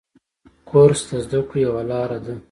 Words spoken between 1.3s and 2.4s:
کړو یوه لاره ده.